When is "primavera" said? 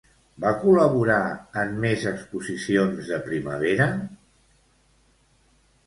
3.29-3.91